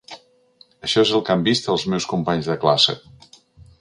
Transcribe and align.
Això 0.87 1.03
és 1.05 1.11
el 1.17 1.21
que 1.27 1.35
han 1.35 1.45
vist 1.49 1.69
els 1.75 1.85
meus 1.95 2.07
companys 2.15 2.51
de 2.53 2.57
classe. 2.65 2.97